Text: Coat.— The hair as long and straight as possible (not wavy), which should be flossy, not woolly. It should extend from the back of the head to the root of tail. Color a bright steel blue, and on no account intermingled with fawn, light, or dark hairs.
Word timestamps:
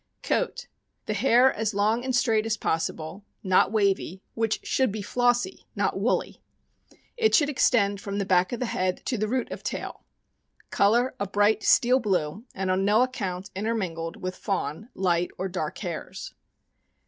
Coat.— 0.23 0.65
The 1.05 1.13
hair 1.13 1.53
as 1.53 1.75
long 1.75 2.03
and 2.03 2.15
straight 2.15 2.47
as 2.47 2.57
possible 2.57 3.23
(not 3.43 3.71
wavy), 3.71 4.23
which 4.33 4.61
should 4.65 4.91
be 4.91 5.03
flossy, 5.03 5.67
not 5.75 5.99
woolly. 5.99 6.41
It 7.17 7.35
should 7.35 7.49
extend 7.49 8.01
from 8.01 8.17
the 8.17 8.25
back 8.25 8.51
of 8.51 8.59
the 8.59 8.65
head 8.65 9.05
to 9.05 9.15
the 9.19 9.27
root 9.27 9.51
of 9.51 9.61
tail. 9.61 10.03
Color 10.71 11.13
a 11.19 11.27
bright 11.27 11.61
steel 11.61 11.99
blue, 11.99 12.45
and 12.55 12.71
on 12.71 12.83
no 12.83 13.03
account 13.03 13.51
intermingled 13.55 14.15
with 14.17 14.35
fawn, 14.35 14.89
light, 14.95 15.29
or 15.37 15.47
dark 15.47 15.77
hairs. 15.77 16.33